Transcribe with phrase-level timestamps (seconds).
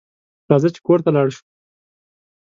[0.49, 1.43] راځه چې کور ته لاړ شو